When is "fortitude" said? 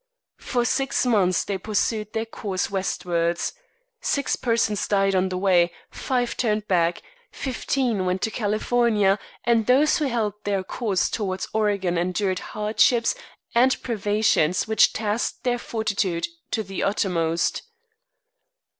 15.59-16.25